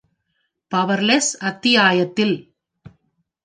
பவர்லெஸ்அத்தியாயத்தில்! 0.71 2.35